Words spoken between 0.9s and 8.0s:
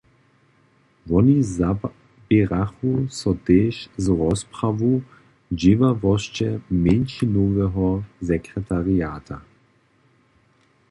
Woni zaběrachu so tež z rozprawu dźěławosće mjeńšinoweho